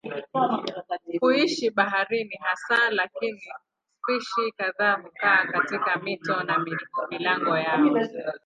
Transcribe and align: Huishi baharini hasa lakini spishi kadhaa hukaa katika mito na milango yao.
Huishi 1.21 1.69
baharini 1.69 2.35
hasa 2.41 2.89
lakini 2.89 3.41
spishi 4.01 4.51
kadhaa 4.51 4.93
hukaa 4.95 5.45
katika 5.45 5.97
mito 5.97 6.43
na 6.43 6.65
milango 7.11 7.57
yao. 7.57 7.89